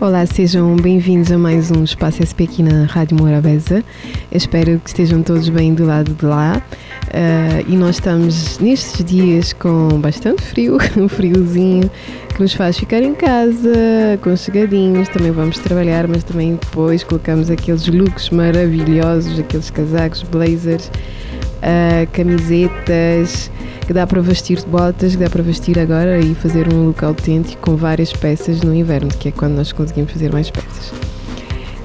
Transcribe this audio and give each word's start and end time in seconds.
Olá, 0.00 0.24
sejam 0.26 0.76
bem-vindos 0.76 1.32
a 1.32 1.36
mais 1.36 1.72
um 1.72 1.82
Espaço 1.82 2.22
SP 2.22 2.44
aqui 2.44 2.62
na 2.62 2.84
Rádio 2.84 3.16
Morabeza. 3.18 3.82
espero 4.30 4.78
que 4.78 4.90
estejam 4.90 5.24
todos 5.24 5.48
bem 5.48 5.74
do 5.74 5.84
lado 5.84 6.14
de 6.14 6.24
lá. 6.24 6.62
Uh, 7.08 7.64
e 7.66 7.76
nós 7.76 7.96
estamos 7.96 8.60
nestes 8.60 9.04
dias 9.04 9.52
com 9.52 9.88
bastante 10.00 10.40
frio, 10.40 10.78
um 10.96 11.08
friozinho 11.08 11.90
que 12.32 12.40
nos 12.40 12.54
faz 12.54 12.78
ficar 12.78 13.02
em 13.02 13.12
casa, 13.12 14.16
com 14.22 14.36
chegadinhos. 14.36 15.08
Também 15.08 15.32
vamos 15.32 15.58
trabalhar, 15.58 16.06
mas 16.06 16.22
também 16.22 16.52
depois 16.52 17.02
colocamos 17.02 17.50
aqueles 17.50 17.88
looks 17.88 18.30
maravilhosos, 18.30 19.36
aqueles 19.36 19.68
casacos, 19.68 20.22
blazers, 20.22 20.92
uh, 21.58 22.10
camisetas 22.12 23.50
que 23.86 23.92
dá 23.92 24.06
para 24.06 24.20
vestir 24.20 24.58
de 24.58 24.66
botas, 24.66 25.16
que 25.16 25.22
dá 25.22 25.30
para 25.30 25.42
vestir 25.42 25.78
agora 25.78 26.18
e 26.20 26.34
fazer 26.34 26.72
um 26.72 26.86
look 26.86 27.02
autêntico 27.04 27.62
com 27.62 27.76
várias 27.76 28.12
peças 28.12 28.62
no 28.62 28.74
inverno, 28.74 29.08
que 29.08 29.28
é 29.28 29.32
quando 29.32 29.54
nós 29.54 29.72
conseguimos 29.72 30.12
fazer 30.12 30.32
mais 30.32 30.50
peças. 30.50 30.92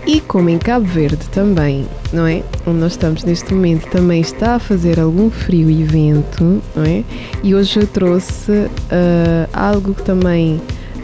E 0.05 0.19
como 0.19 0.49
em 0.49 0.57
Cabo 0.57 0.85
Verde 0.85 1.29
também, 1.29 1.87
não 2.11 2.27
é? 2.27 2.43
Onde 2.67 2.79
nós 2.79 2.91
estamos 2.91 3.23
neste 3.23 3.53
momento, 3.53 3.89
também 3.89 4.19
está 4.19 4.55
a 4.55 4.59
fazer 4.59 4.99
algum 4.99 5.29
frio 5.29 5.69
e 5.69 5.81
vento, 5.83 6.61
não 6.75 6.83
é? 6.83 7.05
E 7.41 7.55
hoje 7.55 7.79
eu 7.79 7.87
trouxe 7.87 8.51
uh, 8.51 9.47
algo 9.53 9.93
que 9.93 10.03
também 10.03 10.59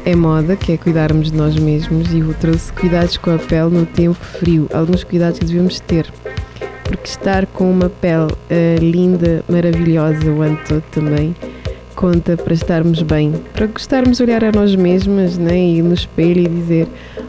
é 0.05 0.15
moda, 0.15 0.57
que 0.57 0.73
é 0.73 0.77
cuidarmos 0.77 1.31
de 1.31 1.37
nós 1.37 1.55
mesmos, 1.55 2.11
e 2.11 2.19
eu 2.19 2.33
trouxe 2.33 2.73
cuidados 2.73 3.15
com 3.15 3.33
a 3.33 3.37
pele 3.37 3.69
no 3.69 3.85
tempo 3.85 4.19
frio, 4.19 4.67
alguns 4.73 5.05
cuidados 5.05 5.39
que 5.39 5.45
devemos 5.45 5.79
ter 5.79 6.11
porque 6.89 7.07
estar 7.07 7.45
com 7.45 7.69
uma 7.69 7.87
pele 7.87 8.31
uh, 8.31 8.79
linda, 8.81 9.43
maravilhosa 9.47 10.31
o 10.31 10.41
ano 10.41 10.57
todo 10.67 10.83
também 10.91 11.35
conta 11.95 12.35
para 12.35 12.53
estarmos 12.53 13.01
bem, 13.03 13.33
para 13.53 13.67
gostarmos 13.67 14.17
de 14.17 14.23
olhar 14.23 14.41
a 14.41 14.51
nós 14.53 14.73
mesmas 14.73 15.37
né, 15.37 15.55
e 15.57 15.81
no 15.81 15.93
espelho 15.93 16.39
e 16.39 16.47
dizer: 16.47 16.87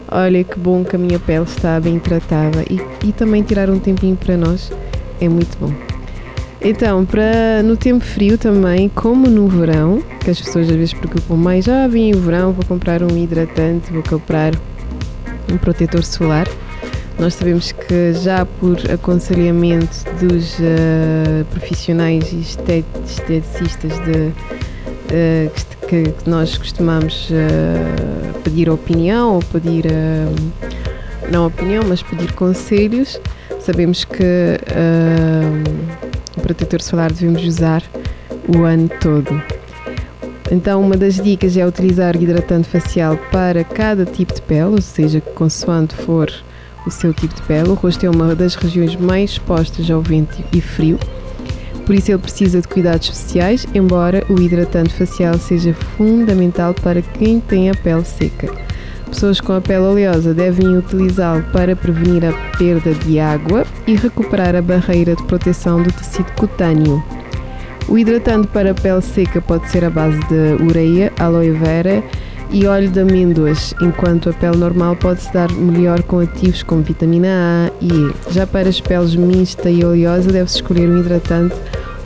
Olha 0.09 0.43
que 0.43 0.57
bom 0.57 0.83
que 0.83 0.95
a 0.95 0.99
minha 0.99 1.19
pele 1.19 1.43
está 1.43 1.77
bem 1.79 1.99
tratada, 1.99 2.63
e, 2.69 2.81
e 3.05 3.11
também 3.11 3.43
tirar 3.43 3.69
um 3.69 3.77
tempinho 3.79 4.15
para 4.15 4.35
nós 4.35 4.71
é 5.19 5.27
muito 5.27 5.57
bom. 5.59 5.71
Então, 6.61 7.05
para 7.05 7.61
no 7.63 7.75
tempo 7.75 8.03
frio 8.03 8.37
também, 8.37 8.87
como 8.87 9.27
no 9.27 9.47
verão, 9.47 10.01
que 10.21 10.31
as 10.31 10.39
pessoas 10.39 10.69
às 10.69 10.75
vezes 10.75 10.93
preocupam 10.93 11.35
mais, 11.35 11.67
ah, 11.67 11.87
vem 11.87 12.15
o 12.15 12.19
verão, 12.19 12.53
vou 12.53 12.63
comprar 12.65 13.03
um 13.03 13.17
hidratante, 13.17 13.91
vou 13.91 14.03
comprar 14.03 14.53
um 15.51 15.57
protetor 15.57 16.03
solar. 16.03 16.47
Nós 17.21 17.35
sabemos 17.35 17.71
que 17.71 18.13
já 18.15 18.47
por 18.47 18.79
aconselhamento 18.91 19.95
dos 20.19 20.57
uh, 20.57 21.45
profissionais 21.51 22.33
e 22.33 22.39
esteticistas 22.39 23.91
de, 23.99 24.33
uh, 24.33 25.51
que, 25.87 26.13
que, 26.13 26.27
nós 26.27 26.57
costumamos 26.57 27.29
uh, 27.29 28.39
pedir 28.39 28.71
opinião 28.71 29.35
ou 29.35 29.39
pedir, 29.39 29.85
não 31.31 31.45
opinião, 31.45 31.83
mas 31.87 32.01
pedir 32.01 32.31
conselhos, 32.31 33.21
sabemos 33.59 34.03
que 34.03 34.57
o 36.35 36.41
protetor 36.41 36.81
solar 36.81 37.11
devemos 37.11 37.43
usar 37.43 37.83
o 38.47 38.63
ano 38.63 38.89
todo. 38.99 39.43
Então, 40.51 40.81
uma 40.81 40.97
das 40.97 41.21
dicas 41.21 41.55
é 41.55 41.67
utilizar 41.67 42.15
hidratante 42.15 42.67
facial 42.67 43.15
para 43.31 43.63
cada 43.63 44.05
tipo 44.05 44.33
de 44.33 44.41
pele, 44.41 44.71
ou 44.71 44.81
seja, 44.81 45.21
consoante 45.21 45.95
for 45.97 46.31
o 46.85 46.91
seu 46.91 47.13
tipo 47.13 47.33
de 47.33 47.41
pele. 47.43 47.69
O 47.69 47.73
rosto 47.73 48.05
é 48.05 48.09
uma 48.09 48.35
das 48.35 48.55
regiões 48.55 48.95
mais 48.95 49.31
expostas 49.31 49.89
ao 49.89 50.01
vento 50.01 50.43
e 50.51 50.61
frio, 50.61 50.99
por 51.85 51.95
isso 51.95 52.11
ele 52.11 52.19
precisa 52.19 52.61
de 52.61 52.67
cuidados 52.67 53.09
especiais, 53.09 53.65
embora 53.73 54.23
o 54.29 54.39
hidratante 54.39 54.93
facial 54.93 55.37
seja 55.37 55.73
fundamental 55.73 56.73
para 56.73 57.01
quem 57.01 57.39
tem 57.39 57.69
a 57.69 57.73
pele 57.73 58.05
seca. 58.05 58.49
Pessoas 59.07 59.41
com 59.41 59.51
a 59.51 59.59
pele 59.59 59.83
oleosa 59.83 60.33
devem 60.33 60.77
utilizá-lo 60.77 61.43
para 61.51 61.75
prevenir 61.75 62.23
a 62.23 62.31
perda 62.57 62.93
de 62.93 63.19
água 63.19 63.65
e 63.85 63.95
recuperar 63.95 64.55
a 64.55 64.61
barreira 64.61 65.15
de 65.15 65.23
proteção 65.23 65.83
do 65.83 65.91
tecido 65.91 66.31
cutâneo. 66.33 67.03
O 67.89 67.97
hidratante 67.97 68.47
para 68.47 68.71
a 68.71 68.73
pele 68.73 69.01
seca 69.01 69.41
pode 69.41 69.69
ser 69.69 69.83
a 69.83 69.89
base 69.89 70.17
de 70.29 70.63
ureia, 70.63 71.11
aloe 71.19 71.51
vera 71.51 72.01
e 72.51 72.67
óleo 72.67 72.89
de 72.89 72.99
amêndoas, 72.99 73.73
enquanto 73.81 74.29
a 74.29 74.33
pele 74.33 74.57
normal 74.57 74.95
pode-se 74.95 75.31
dar 75.33 75.51
melhor 75.51 76.03
com 76.03 76.19
ativos 76.19 76.63
como 76.63 76.81
vitamina 76.81 77.27
A 77.29 77.71
e 77.81 77.87
E. 77.87 78.33
Já 78.33 78.45
para 78.45 78.67
as 78.67 78.81
peles 78.81 79.15
mista 79.15 79.69
e 79.69 79.83
oleosa, 79.83 80.31
deve-se 80.31 80.55
escolher 80.55 80.89
um 80.89 80.99
hidratante 80.99 81.55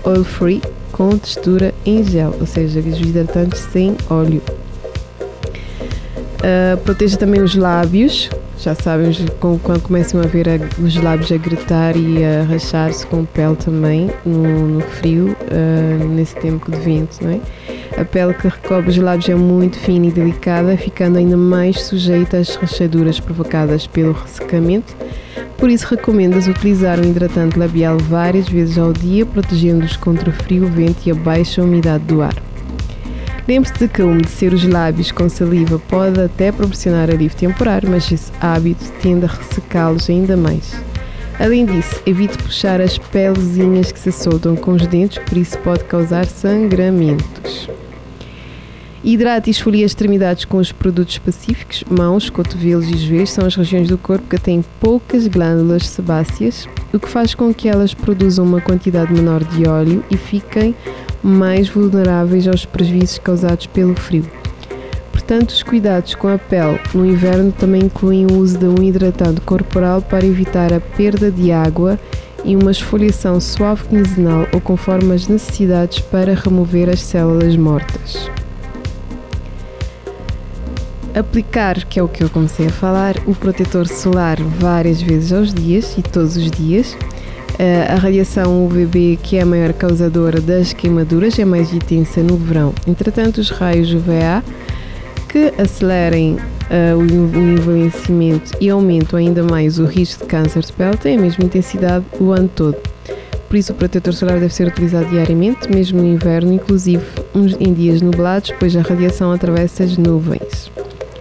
oil-free 0.03 0.61
com 0.91 1.17
textura 1.17 1.73
em 1.85 2.03
gel, 2.03 2.33
ou 2.39 2.45
seja, 2.45 2.79
os 2.79 2.99
hidratantes 2.99 3.59
sem 3.71 3.97
óleo. 4.09 4.41
Uh, 6.39 6.77
proteja 6.83 7.17
também 7.17 7.41
os 7.41 7.55
lábios, 7.55 8.29
já 8.59 8.75
sabem, 8.75 9.11
quando 9.39 9.81
começam 9.81 10.21
a 10.21 10.27
ver 10.27 10.47
os 10.81 10.95
lábios 10.95 11.31
a 11.31 11.37
gritar 11.37 11.97
e 11.97 12.23
a 12.23 12.43
rachar-se 12.43 13.05
com 13.07 13.25
pele 13.25 13.55
também 13.55 14.09
no, 14.25 14.67
no 14.67 14.81
frio, 14.81 15.35
uh, 15.51 16.07
nesse 16.07 16.35
tempo 16.35 16.71
de 16.71 16.77
vento, 16.77 17.17
não 17.21 17.31
é? 17.31 17.39
A 17.97 18.03
pele 18.03 18.33
que 18.33 18.47
recobre 18.49 18.89
os 18.89 18.97
lábios 18.97 19.29
é 19.29 19.35
muito 19.35 19.79
fina 19.79 20.07
e 20.07 20.11
delicada, 20.11 20.75
ficando 20.75 21.17
ainda 21.17 21.37
mais 21.37 21.81
sujeita 21.81 22.37
às 22.37 22.53
rachaduras 22.55 23.21
provocadas 23.21 23.87
pelo 23.87 24.11
ressecamento. 24.11 24.93
Por 25.57 25.69
isso, 25.69 25.87
recomendas 25.87 26.45
utilizar 26.45 26.99
um 26.99 27.05
hidratante 27.05 27.57
labial 27.57 27.97
várias 27.97 28.49
vezes 28.49 28.77
ao 28.77 28.91
dia, 28.91 29.25
protegendo-os 29.25 29.95
contra 29.95 30.29
o 30.29 30.33
frio, 30.33 30.67
vento 30.67 31.07
e 31.07 31.11
a 31.11 31.15
baixa 31.15 31.63
umidade 31.63 32.03
do 32.03 32.21
ar. 32.21 32.35
Lembre-se 33.47 33.77
de 33.79 33.87
que 33.87 34.01
umedecer 34.01 34.53
os 34.53 34.65
lábios 34.65 35.11
com 35.13 35.29
saliva 35.29 35.79
pode 35.87 36.19
até 36.19 36.51
proporcionar 36.51 37.09
alívio 37.09 37.37
temporário, 37.37 37.89
mas 37.89 38.11
esse 38.11 38.31
hábito 38.41 38.83
tende 39.01 39.23
a 39.23 39.29
ressecá-los 39.29 40.09
ainda 40.09 40.35
mais. 40.35 40.75
Além 41.39 41.65
disso, 41.65 42.01
evite 42.05 42.37
puxar 42.37 42.81
as 42.81 42.97
pelezinhas 42.97 43.91
que 43.91 43.99
se 43.99 44.11
soltam 44.11 44.55
com 44.55 44.71
os 44.71 44.85
dentes, 44.87 45.19
por 45.19 45.37
isso 45.37 45.57
pode 45.59 45.83
causar 45.85 46.25
sangramentos. 46.25 47.69
Hidrate 49.07 49.47
e 49.47 49.51
esfolie 49.51 49.83
as 49.83 49.91
extremidades 49.91 50.45
com 50.45 50.57
os 50.57 50.71
produtos 50.71 51.13
específicos. 51.13 51.83
Mãos, 51.87 52.27
cotovelos 52.27 52.89
e 52.89 52.97
joelhos 52.97 53.29
são 53.29 53.45
as 53.45 53.55
regiões 53.55 53.87
do 53.87 53.99
corpo 53.99 54.27
que 54.27 54.41
têm 54.41 54.65
poucas 54.79 55.27
glândulas 55.27 55.87
sebáceas, 55.87 56.67
o 56.91 56.97
que 56.97 57.07
faz 57.07 57.35
com 57.35 57.53
que 57.53 57.69
elas 57.69 57.93
produzam 57.93 58.43
uma 58.43 58.59
quantidade 58.59 59.13
menor 59.13 59.43
de 59.43 59.69
óleo 59.69 60.03
e 60.09 60.17
fiquem 60.17 60.73
mais 61.21 61.69
vulneráveis 61.69 62.47
aos 62.47 62.65
prejuízos 62.65 63.19
causados 63.19 63.67
pelo 63.67 63.93
frio. 63.93 64.25
Portanto, 65.11 65.51
os 65.51 65.61
cuidados 65.61 66.15
com 66.15 66.27
a 66.27 66.39
pele 66.39 66.79
no 66.91 67.05
inverno 67.05 67.51
também 67.51 67.83
incluem 67.83 68.25
o 68.25 68.39
uso 68.39 68.57
de 68.57 68.65
um 68.65 68.81
hidratante 68.81 69.39
corporal 69.41 70.01
para 70.01 70.25
evitar 70.25 70.73
a 70.73 70.79
perda 70.79 71.29
de 71.29 71.51
água 71.51 71.99
e 72.43 72.55
uma 72.55 72.71
esfoliação 72.71 73.39
suave 73.39 73.83
quinzenal 73.87 74.47
ou 74.51 74.59
conforme 74.59 75.13
as 75.13 75.27
necessidades 75.27 75.99
para 75.99 76.33
remover 76.33 76.89
as 76.89 77.01
células 77.01 77.55
mortas 77.55 78.31
aplicar, 81.15 81.85
que 81.85 81.99
é 81.99 82.03
o 82.03 82.07
que 82.07 82.23
eu 82.23 82.29
comecei 82.29 82.67
a 82.67 82.71
falar, 82.71 83.15
o 83.25 83.33
protetor 83.33 83.87
solar 83.87 84.37
várias 84.41 85.01
vezes 85.01 85.31
aos 85.31 85.53
dias 85.53 85.97
e 85.97 86.01
todos 86.01 86.35
os 86.35 86.51
dias. 86.51 86.93
Uh, 87.53 87.93
a 87.93 87.95
radiação 87.95 88.65
UVB, 88.65 89.17
que 89.23 89.37
é 89.37 89.41
a 89.41 89.45
maior 89.45 89.71
causadora 89.71 90.41
das 90.41 90.73
queimaduras, 90.73 91.39
é 91.39 91.45
mais 91.45 91.73
intensa 91.73 92.21
no 92.21 92.35
verão. 92.35 92.73
Entretanto, 92.85 93.39
os 93.39 93.49
raios 93.49 93.93
UVA, 93.93 94.43
que 95.29 95.53
acelerem 95.57 96.33
uh, 96.33 96.97
o 96.97 97.05
envelhecimento 97.05 98.51
e 98.59 98.69
aumentam 98.69 99.17
ainda 99.17 99.41
mais 99.41 99.79
o 99.79 99.85
risco 99.85 100.23
de 100.23 100.29
câncer 100.29 100.63
de 100.63 100.73
pele, 100.73 100.97
têm 100.97 101.17
a 101.17 101.21
mesma 101.21 101.45
intensidade 101.45 102.03
o 102.19 102.31
ano 102.31 102.49
todo. 102.53 102.77
Por 103.47 103.55
isso, 103.55 103.71
o 103.71 103.75
protetor 103.75 104.13
solar 104.13 104.37
deve 104.37 104.53
ser 104.53 104.67
utilizado 104.67 105.05
diariamente, 105.05 105.69
mesmo 105.71 106.01
no 106.01 106.07
inverno, 106.07 106.51
inclusive 106.51 107.05
em 107.59 107.73
dias 107.73 108.01
nublados, 108.01 108.51
pois 108.59 108.75
a 108.75 108.81
radiação 108.81 109.31
atravessa 109.31 109.85
as 109.85 109.97
nuvens. 109.97 110.69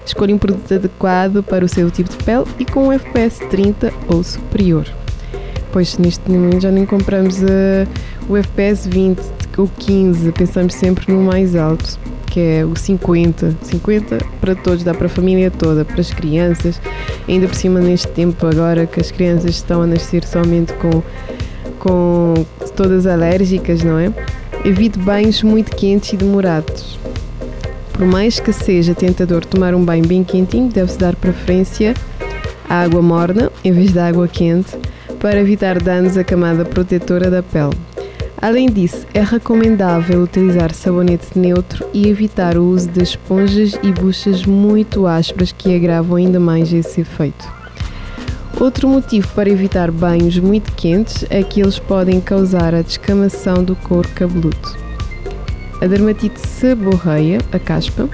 Escolha 0.05 0.35
um 0.35 0.39
produto 0.39 0.73
adequado 0.73 1.43
para 1.43 1.65
o 1.65 1.69
seu 1.69 1.91
tipo 1.91 2.11
de 2.11 2.17
pele 2.25 2.45
e 2.59 2.65
com 2.65 2.89
um 2.89 2.93
FPS 2.93 3.39
30 3.49 3.93
ou 4.09 4.23
superior. 4.23 4.87
Pois 5.73 5.97
neste 5.99 6.31
momento 6.31 6.63
já 6.63 6.71
nem 6.71 6.85
compramos 6.85 7.43
uh, 7.43 7.89
o 8.29 8.37
FPS 8.37 8.89
20 8.89 9.21
ou 9.57 9.69
15, 9.79 10.33
pensamos 10.33 10.75
sempre 10.75 11.13
no 11.13 11.23
mais 11.23 11.57
alto, 11.57 11.99
que 12.27 12.41
é 12.41 12.65
o 12.65 12.77
50. 12.77 13.57
50 13.63 14.19
para 14.41 14.55
todos, 14.55 14.85
dá 14.85 14.93
para 14.93 15.07
a 15.07 15.11
família 15.11 15.51
toda, 15.51 15.85
para 15.85 16.01
as 16.01 16.13
crianças, 16.13 16.81
ainda 17.27 17.47
por 17.47 17.55
cima 17.55 17.81
neste 17.81 18.09
tempo 18.09 18.47
agora 18.47 18.87
que 18.87 19.01
as 19.01 19.11
crianças 19.11 19.53
estão 19.53 19.83
a 19.83 19.87
nascer 19.87 20.25
somente 20.25 20.73
com, 20.75 21.03
com 21.79 22.35
todas 22.77 23.07
alérgicas, 23.07 23.83
não 23.83 23.99
é? 23.99 24.13
Evite 24.65 24.99
banhos 24.99 25.43
muito 25.43 25.75
quentes 25.77 26.13
e 26.13 26.17
demorados 26.17 26.99
Por 27.95 28.05
mais 28.07 28.41
que 28.41 28.53
seja 28.53 28.93
tentador 28.93 29.47
tomar 29.47 29.73
um 29.73 29.85
banho 29.85 30.05
bem 30.05 30.25
quentinho, 30.25 30.69
deve-se 30.69 30.99
dar 30.99 31.15
preferência 31.15 31.95
à 32.69 32.83
água 32.83 33.01
morna 33.01 33.53
em 33.65 33.71
vez 33.71 33.93
da 33.93 34.09
água 34.09 34.27
quente 34.27 34.77
para 35.21 35.41
evitar 35.41 35.81
danos 35.81 36.19
à 36.19 36.25
camada 36.25 36.65
protetora 36.65 37.31
da 37.31 37.41
pele. 37.43 37.79
Além 38.43 38.69
disso, 38.69 39.07
é 39.15 39.23
recomendável 39.23 40.23
utilizar 40.23 40.75
sabonete 40.75 41.39
neutro 41.39 41.87
e 41.95 42.09
evitar 42.09 42.59
o 42.59 42.65
uso 42.65 42.89
de 42.89 43.03
esponjas 43.03 43.79
e 43.81 43.93
buchas 43.93 44.45
muito 44.45 45.07
ásperas 45.07 45.53
que 45.53 45.75
agravam 45.75 46.17
ainda 46.17 46.41
mais 46.41 46.73
esse 46.73 47.01
efeito. 47.01 47.49
Outro 48.61 48.89
motivo 48.89 49.29
para 49.29 49.49
evitar 49.49 49.91
banhos 49.91 50.39
muito 50.39 50.73
quentes 50.73 51.25
é 51.31 51.43
que 51.43 51.61
eles 51.61 51.79
podem 51.79 52.21
causar 52.21 52.75
a 52.75 52.83
descamação 52.83 53.63
do 53.63 53.77
couro 53.77 54.09
cabeludo. 54.15 54.94
A 55.85 55.87
dermatite 55.87 56.41
seborreia, 56.41 57.41
a 57.53 57.59
caspa, 57.59 58.09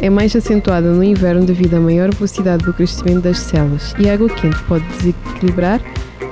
é 0.00 0.08
mais 0.08 0.34
acentuada 0.34 0.90
no 0.90 1.04
inverno 1.04 1.44
devido 1.44 1.74
à 1.74 1.78
maior 1.78 2.14
velocidade 2.14 2.64
do 2.64 2.72
crescimento 2.72 3.20
das 3.20 3.40
células 3.40 3.94
e 3.98 4.08
a 4.08 4.14
água 4.14 4.30
quente 4.30 4.56
pode 4.62 4.86
desequilibrar 4.86 5.82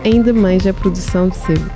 ainda 0.02 0.32
mais 0.32 0.66
a 0.66 0.72
produção 0.72 1.28
de 1.28 1.36
sebo. 1.36 1.70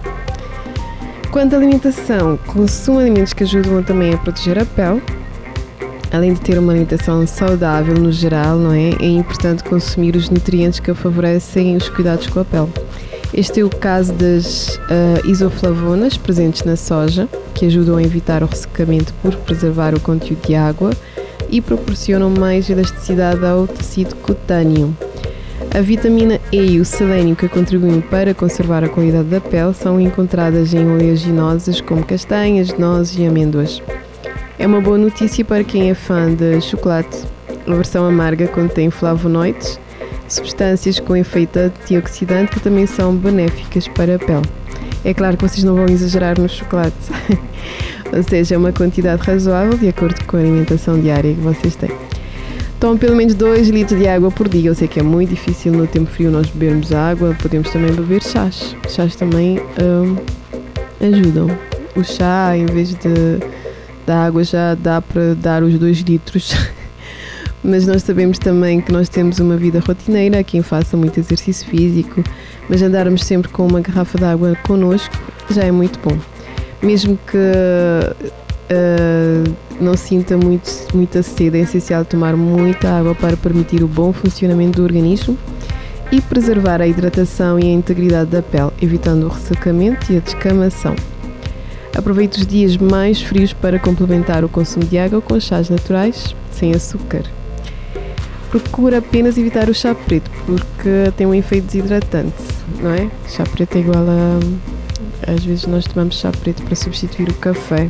Quanto 1.31 1.53
à 1.53 1.59
alimentação, 1.59 2.39
consumo 2.47 3.01
alimentos 3.01 3.35
que 3.35 3.45
ajudam 3.45 3.83
também 3.83 4.15
a 4.15 4.17
proteger 4.17 4.59
a 4.59 4.65
pele. 4.65 5.03
Além 6.11 6.33
de 6.33 6.41
ter 6.41 6.59
uma 6.59 6.73
alimentação 6.73 7.27
saudável 7.27 7.95
no 7.95 8.11
geral, 8.11 8.57
não 8.57 8.73
é? 8.73 8.93
É 8.99 9.09
importante 9.09 9.63
consumir 9.63 10.17
os 10.17 10.31
nutrientes 10.31 10.81
que 10.81 10.95
favorecem 10.95 11.77
os 11.77 11.87
cuidados 11.91 12.29
com 12.29 12.41
a 12.41 12.47
pele. 12.47 12.73
Este 13.35 13.61
é 13.61 13.65
o 13.65 13.69
caso 13.69 14.15
das 14.15 14.77
uh, 14.77 15.27
isoflavonas 15.27 16.17
presentes 16.17 16.65
na 16.65 16.77
soja, 16.77 17.29
que 17.63 17.67
ajudam 17.67 17.97
a 17.97 18.03
evitar 18.03 18.43
o 18.43 18.47
ressecamento 18.47 19.15
por 19.23 19.37
preservar 19.37 19.95
o 19.95 20.01
conteúdo 20.01 20.49
de 20.49 20.57
água 20.57 20.91
e 21.49 21.61
proporcionam 21.61 22.29
mais 22.29 22.69
elasticidade 22.69 23.47
ao 23.47 23.69
tecido 23.69 24.17
cutâneo. 24.17 24.93
A 25.73 25.81
vitamina 25.81 26.41
E 26.51 26.73
e 26.73 26.81
o 26.81 26.85
selênio 26.85 27.37
que 27.37 27.49
contribuem 27.49 28.01
para 28.01 28.35
conservar 28.35 28.83
a 28.83 28.89
qualidade 28.89 29.29
da 29.29 29.41
pele 29.41 29.73
são 29.75 30.01
encontradas 30.01 30.75
em 30.75 30.91
oleaginosas 30.91 31.81
como 31.81 32.05
castanhas, 32.05 32.77
nozes 32.77 33.17
e 33.17 33.27
amêndoas. 33.27 33.81
É 34.59 34.67
uma 34.67 34.81
boa 34.81 34.99
notícia 34.99 35.45
para 35.45 35.63
quem 35.63 35.89
é 35.89 35.95
fã 35.95 36.35
de 36.35 36.61
chocolate. 36.61 37.17
A 37.65 37.75
versão 37.77 38.05
amarga 38.05 38.49
contém 38.49 38.91
flavonoides, 38.91 39.79
substâncias 40.27 40.99
com 40.99 41.15
efeito 41.15 41.61
antioxidante 41.61 42.51
que 42.51 42.61
também 42.61 42.87
são 42.87 43.15
benéficas 43.15 43.87
para 43.87 44.17
a 44.17 44.19
pele. 44.19 44.62
É 45.05 45.13
claro 45.13 45.37
que 45.37 45.49
vocês 45.49 45.65
não 45.65 45.75
vão 45.75 45.87
exagerar 45.87 46.41
no 46.41 46.49
chocolate, 46.49 46.95
ou 48.13 48.23
seja, 48.23 48.55
é 48.55 48.59
uma 48.59 48.73
quantidade 48.73 49.21
razoável 49.23 49.77
de 49.77 49.89
acordo 49.89 50.25
com 50.27 50.37
a 50.37 50.41
alimentação 50.41 51.01
diária 51.01 51.35
que 51.35 51.41
vocês 51.41 51.75
têm. 51.75 51.91
Tomam 52.83 52.99
pelo 52.99 53.15
menos 53.15 53.35
2 53.35 53.69
litros 53.69 53.99
de 53.99 54.09
água 54.09 54.29
por 54.29 54.49
dia. 54.49 54.69
Eu 54.69 54.75
sei 54.75 54.89
que 54.89 54.99
é 54.99 55.05
muito 55.05 55.31
difícil 55.31 55.73
no 55.73 55.87
tempo 55.87 56.11
frio 56.11 56.33
nós 56.33 56.49
bebermos 56.49 56.93
água. 56.93 57.33
Podemos 57.41 57.71
também 57.71 57.93
beber 57.93 58.21
chás. 58.21 58.75
Chás 58.89 59.15
também 59.15 59.61
hum, 59.81 60.17
ajudam. 61.01 61.47
O 61.95 62.03
chá, 62.03 62.57
em 62.57 62.67
vez 62.67 62.89
de 62.89 63.39
da 64.05 64.25
água, 64.25 64.43
já 64.43 64.75
dá 64.75 65.01
para 65.01 65.33
dar 65.37 65.63
os 65.63 65.79
2 65.79 66.01
litros. 66.01 66.57
mas 67.63 67.87
nós 67.87 68.03
sabemos 68.03 68.39
também 68.39 68.81
que 68.81 68.91
nós 68.91 69.09
temos 69.09 69.39
uma 69.39 69.57
vida 69.57 69.81
rotineira, 69.81 70.43
quem 70.43 70.63
faça 70.63 70.97
muito 70.97 71.21
exercício 71.21 71.69
físico, 71.69 72.25
mas 72.69 72.83
andarmos 72.83 73.25
sempre 73.25 73.51
com 73.51 73.67
uma 73.67 73.81
garrafa 73.81 74.19
de 74.19 74.25
água 74.25 74.57
connosco 74.67 75.15
já 75.51 75.63
é 75.63 75.71
muito 75.71 75.99
bom. 76.01 76.19
Mesmo 76.83 77.19
que 77.27 77.37
uh, 77.37 78.33
não 79.81 79.97
sinta 79.97 80.37
muito, 80.37 80.69
muita 80.93 81.23
sede, 81.23 81.59
é 81.59 81.61
essencial 81.61 82.05
tomar 82.05 82.37
muita 82.37 82.91
água 82.91 83.15
para 83.15 83.37
permitir 83.37 83.85
o 83.85 83.89
bom 83.89 84.13
funcionamento 84.13 84.79
do 84.79 84.85
organismo 84.85 85.39
e 86.11 86.21
preservar 86.21 86.81
a 86.81 86.87
hidratação 86.87 87.59
e 87.59 87.65
a 87.65 87.73
integridade 87.73 88.31
da 88.31 88.43
pele, 88.43 88.71
evitando 88.81 89.25
o 89.25 89.29
ressecamento 89.29 90.13
e 90.13 90.17
a 90.17 90.21
descamação. 90.21 90.95
Aproveite 91.97 92.41
os 92.41 92.47
dias 92.47 92.77
mais 92.77 93.23
frios 93.23 93.53
para 93.53 93.79
complementar 93.79 94.45
o 94.45 94.49
consumo 94.49 94.85
de 94.85 94.99
água 94.99 95.21
com 95.21 95.39
chás 95.39 95.69
naturais 95.69 96.35
sem 96.51 96.75
açúcar. 96.75 97.23
Procura 98.53 98.99
apenas 98.99 99.39
evitar 99.39 99.71
o 99.71 99.75
chá 99.75 99.95
preto, 99.95 100.31
porque 100.45 101.11
tem 101.17 101.27
um 101.27 101.35
efeito 101.35 101.65
desidratante, 101.65 102.35
não 102.83 102.91
é? 102.91 103.09
Chá 103.27 103.45
preto 103.45 103.77
é 103.77 103.81
igual 103.81 104.05
a. 104.07 105.33
Às 105.33 105.43
vezes 105.43 105.67
nós 105.67 105.87
tomamos 105.87 106.17
chá 106.19 106.31
preto 106.31 106.63
para 106.63 106.77
substituir 106.77 107.31
o 107.31 107.35
café 107.35 107.89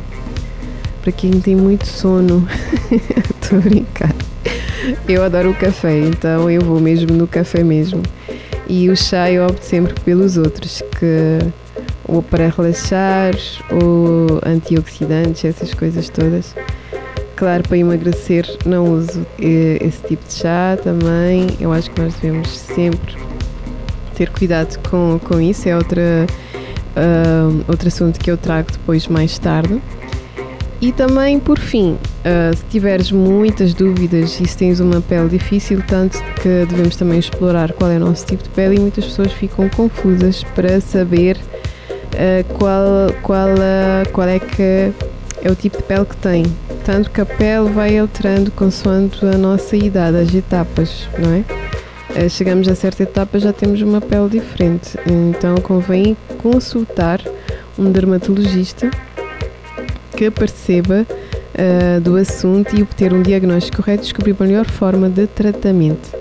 para 1.01 1.11
quem 1.11 1.31
tem 1.41 1.53
muito 1.53 1.85
sono. 1.85 2.47
Estou 2.89 3.59
a 3.59 3.61
brincar. 3.61 4.15
Eu 5.07 5.21
adoro 5.23 5.51
o 5.51 5.55
café, 5.55 5.99
então 5.99 6.49
eu 6.49 6.61
vou 6.61 6.79
mesmo 6.79 7.11
no 7.11 7.27
café 7.27 7.61
mesmo. 7.61 8.01
E 8.65 8.89
o 8.89 8.95
chá 8.95 9.29
eu 9.29 9.45
opto 9.45 9.65
sempre 9.65 9.93
pelos 9.99 10.37
outros, 10.37 10.81
que 10.97 11.39
ou 12.05 12.23
para 12.23 12.47
relaxar, 12.47 13.33
ou 13.69 14.39
antioxidantes, 14.45 15.43
essas 15.43 15.73
coisas 15.73 16.07
todas. 16.07 16.55
Claro, 17.43 17.61
para 17.63 17.77
emagrecer 17.77 18.47
não 18.65 18.93
uso 18.93 19.27
esse 19.37 20.01
tipo 20.07 20.25
de 20.25 20.33
chá 20.33 20.77
também. 20.81 21.49
Eu 21.59 21.73
acho 21.73 21.91
que 21.91 22.01
nós 22.01 22.13
devemos 22.13 22.47
sempre 22.57 23.17
ter 24.15 24.29
cuidado 24.29 24.79
com, 24.89 25.19
com 25.21 25.41
isso. 25.41 25.67
É 25.67 25.75
outra, 25.75 26.25
uh, 26.95 27.65
outro 27.67 27.89
assunto 27.89 28.17
que 28.17 28.31
eu 28.31 28.37
trago 28.37 28.71
depois 28.71 29.09
mais 29.09 29.37
tarde. 29.37 29.81
E 30.79 30.93
também, 30.93 31.37
por 31.37 31.59
fim, 31.59 31.97
uh, 32.23 32.55
se 32.55 32.63
tiveres 32.69 33.11
muitas 33.11 33.73
dúvidas 33.73 34.39
e 34.39 34.47
se 34.47 34.57
tens 34.57 34.79
uma 34.79 35.01
pele 35.01 35.27
difícil, 35.27 35.83
tanto 35.85 36.23
que 36.35 36.65
devemos 36.69 36.95
também 36.95 37.19
explorar 37.19 37.73
qual 37.73 37.91
é 37.91 37.97
o 37.97 37.99
nosso 37.99 38.25
tipo 38.25 38.41
de 38.41 38.49
pele 38.51 38.77
e 38.77 38.79
muitas 38.79 39.03
pessoas 39.03 39.33
ficam 39.33 39.67
confusas 39.67 40.45
para 40.55 40.79
saber 40.79 41.35
uh, 41.35 42.53
qual, 42.53 43.11
qual, 43.21 43.49
qual 44.13 44.29
é 44.29 44.39
que 44.39 44.93
é 45.43 45.51
o 45.51 45.55
tipo 45.55 45.75
de 45.75 45.83
pele 45.83 46.05
que 46.05 46.15
tem. 46.15 46.45
Tanto 46.85 47.09
que 47.09 47.21
a 47.21 47.25
pele 47.25 47.69
vai 47.69 47.97
alterando 47.97 48.51
consoante 48.51 49.25
a 49.25 49.37
nossa 49.37 49.75
idade, 49.75 50.17
as 50.17 50.33
etapas, 50.33 51.07
não 51.17 51.33
é? 51.33 52.29
chegamos 52.29 52.67
a 52.67 52.75
certa 52.75 53.03
etapa 53.03 53.39
já 53.39 53.51
temos 53.51 53.81
uma 53.81 53.99
pele 53.99 54.29
diferente, 54.29 54.97
então 55.07 55.55
convém 55.55 56.15
consultar 56.37 57.19
um 57.77 57.91
dermatologista 57.91 58.91
que 60.15 60.29
perceba 60.29 61.07
uh, 61.09 62.01
do 62.01 62.15
assunto 62.15 62.75
e 62.75 62.83
obter 62.83 63.13
um 63.13 63.21
diagnóstico 63.21 63.77
correto 63.77 64.03
e 64.03 64.05
descobrir 64.05 64.35
a 64.39 64.43
melhor 64.43 64.65
forma 64.69 65.09
de 65.09 65.25
tratamento. 65.25 66.15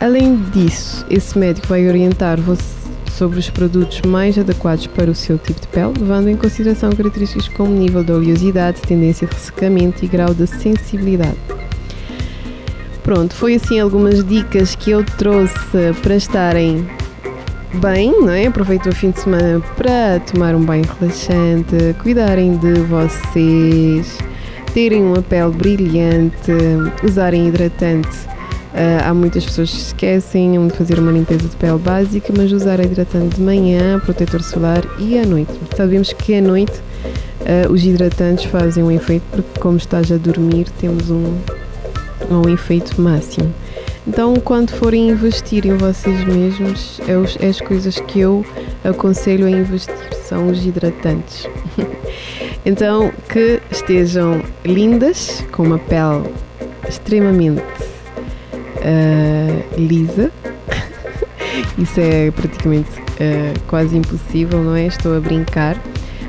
Além 0.00 0.36
disso, 0.36 1.06
esse 1.08 1.38
médico 1.38 1.68
vai 1.68 1.88
orientar 1.88 2.38
você 2.40 2.73
sobre 3.16 3.38
os 3.38 3.48
produtos 3.48 4.02
mais 4.02 4.36
adequados 4.36 4.86
para 4.88 5.10
o 5.10 5.14
seu 5.14 5.38
tipo 5.38 5.60
de 5.60 5.68
pele, 5.68 5.92
levando 5.98 6.28
em 6.28 6.36
consideração 6.36 6.90
características 6.90 7.48
como 7.48 7.70
nível 7.70 8.02
de 8.02 8.12
oleosidade, 8.12 8.80
tendência 8.82 9.26
de 9.26 9.34
ressecamento 9.34 10.04
e 10.04 10.08
grau 10.08 10.34
de 10.34 10.46
sensibilidade. 10.46 11.38
Pronto, 13.02 13.34
foi 13.34 13.54
assim 13.54 13.78
algumas 13.78 14.24
dicas 14.24 14.74
que 14.74 14.90
eu 14.90 15.04
trouxe 15.04 15.54
para 16.02 16.16
estarem 16.16 16.86
bem, 17.74 18.12
não 18.20 18.30
é? 18.30 18.46
Aproveitem 18.46 18.90
o 18.90 18.94
fim 18.94 19.10
de 19.10 19.20
semana 19.20 19.60
para 19.76 20.20
tomar 20.20 20.54
um 20.54 20.64
banho 20.64 20.84
relaxante, 20.98 21.94
cuidarem 22.02 22.56
de 22.56 22.80
vocês, 22.80 24.18
terem 24.72 25.02
uma 25.02 25.22
pele 25.22 25.52
brilhante, 25.52 26.52
usarem 27.04 27.48
hidratante. 27.48 28.33
Uh, 28.74 29.08
há 29.08 29.14
muitas 29.14 29.44
pessoas 29.44 29.70
que 29.70 29.76
esquecem 29.76 30.66
de 30.66 30.76
fazer 30.76 30.98
uma 30.98 31.12
limpeza 31.12 31.48
de 31.48 31.54
pele 31.54 31.78
básica, 31.78 32.32
mas 32.36 32.50
usar 32.50 32.80
hidratante 32.80 33.36
de 33.36 33.40
manhã, 33.40 34.00
protetor 34.00 34.42
solar 34.42 34.82
e 34.98 35.16
à 35.16 35.24
noite. 35.24 35.52
Sabemos 35.76 36.12
que 36.12 36.34
à 36.34 36.40
noite 36.40 36.72
uh, 37.42 37.72
os 37.72 37.84
hidratantes 37.84 38.46
fazem 38.46 38.82
um 38.82 38.90
efeito, 38.90 39.22
porque 39.30 39.60
como 39.60 39.76
estás 39.76 40.10
a 40.10 40.16
dormir, 40.16 40.66
temos 40.80 41.08
um, 41.08 41.36
um 42.28 42.48
efeito 42.52 43.00
máximo. 43.00 43.54
Então, 44.08 44.34
quando 44.34 44.70
forem 44.70 45.08
investir 45.08 45.64
em 45.66 45.76
vocês 45.76 46.24
mesmos, 46.24 47.00
é, 47.06 47.16
os, 47.16 47.36
é 47.40 47.46
as 47.46 47.60
coisas 47.60 48.00
que 48.00 48.18
eu 48.18 48.44
aconselho 48.82 49.46
a 49.46 49.50
investir, 49.50 49.94
são 50.24 50.48
os 50.48 50.66
hidratantes. 50.66 51.48
então, 52.66 53.12
que 53.28 53.60
estejam 53.70 54.42
lindas, 54.64 55.44
com 55.52 55.62
uma 55.62 55.78
pele 55.78 56.28
extremamente 56.88 57.62
uh, 58.84 59.80
lisa. 59.80 60.30
Isso 61.78 62.00
é 62.00 62.30
praticamente 62.30 62.90
uh, 63.00 63.60
quase 63.66 63.96
impossível, 63.96 64.62
não 64.62 64.76
é? 64.76 64.86
Estou 64.86 65.16
a 65.16 65.20
brincar. 65.20 65.80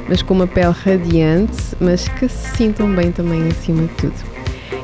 Mas 0.08 0.22
com 0.22 0.36
uma 0.36 0.48
pele 0.48 0.74
radiante, 0.84 1.58
mas 1.80 2.08
que 2.08 2.30
se 2.30 2.58
sintam 2.58 2.94
bem 2.94 3.12
também 3.12 3.48
acima 3.48 3.84
de 3.84 3.94
tudo. 3.96 4.14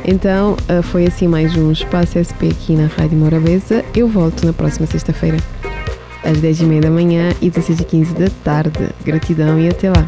Então 0.03 0.53
uh, 0.53 0.81
foi 0.81 1.05
assim 1.05 1.27
mais 1.27 1.55
um 1.55 1.71
Espaço 1.71 2.17
SP 2.17 2.49
aqui 2.49 2.75
na 2.75 2.87
Rádio 2.87 3.17
Morabeza. 3.17 3.85
Eu 3.95 4.07
volto 4.07 4.45
na 4.45 4.53
próxima 4.53 4.87
sexta-feira, 4.87 5.37
às 6.23 6.37
10h30 6.39 6.79
da 6.81 6.89
manhã 6.89 7.29
e 7.39 7.51
16h15 7.51 8.13
da 8.13 8.29
tarde. 8.43 8.89
Gratidão 9.05 9.59
e 9.59 9.69
até 9.69 9.89
lá. 9.89 10.07